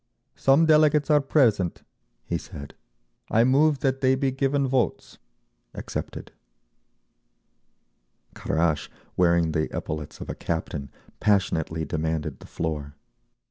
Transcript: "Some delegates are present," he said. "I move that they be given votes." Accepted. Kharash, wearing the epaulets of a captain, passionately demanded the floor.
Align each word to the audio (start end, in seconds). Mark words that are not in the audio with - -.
"Some 0.35 0.65
delegates 0.65 1.11
are 1.11 1.21
present," 1.21 1.83
he 2.25 2.39
said. 2.39 2.73
"I 3.29 3.43
move 3.43 3.81
that 3.81 4.01
they 4.01 4.15
be 4.15 4.31
given 4.31 4.67
votes." 4.67 5.19
Accepted. 5.75 6.31
Kharash, 8.33 8.89
wearing 9.15 9.51
the 9.51 9.69
epaulets 9.71 10.19
of 10.19 10.27
a 10.27 10.33
captain, 10.33 10.89
passionately 11.19 11.85
demanded 11.85 12.39
the 12.39 12.47
floor. 12.47 12.95